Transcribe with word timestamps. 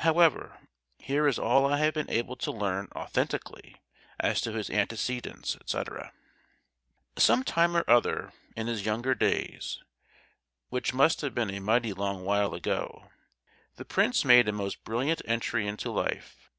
However, 0.00 0.58
here 0.98 1.26
is 1.26 1.38
all 1.38 1.64
I 1.64 1.78
have 1.78 1.94
been 1.94 2.10
able 2.10 2.36
to 2.36 2.52
learn 2.52 2.88
authentically 2.94 3.76
as 4.20 4.42
to 4.42 4.52
his 4.52 4.68
antecedents, 4.68 5.56
etc.:— 5.56 6.12
Some 7.16 7.42
time 7.42 7.74
or 7.74 7.82
other, 7.88 8.34
in 8.54 8.66
his 8.66 8.84
younger 8.84 9.14
days—which 9.14 9.80
must 10.92 11.22
have 11.22 11.34
been 11.34 11.48
a 11.54 11.60
mighty 11.60 11.94
long 11.94 12.22
while 12.22 12.52
ago,—the 12.52 13.84
prince 13.86 14.26
made 14.26 14.46
a 14.46 14.52
most 14.52 14.84
brilliant 14.84 15.22
entry 15.24 15.66
into 15.66 15.90
life. 15.90 16.50